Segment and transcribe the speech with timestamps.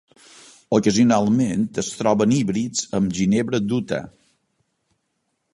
[0.77, 4.05] Ocasionalment es troben híbrids amb ginebra d'Utah.